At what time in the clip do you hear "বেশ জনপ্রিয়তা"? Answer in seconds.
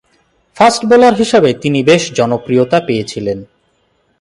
1.83-2.77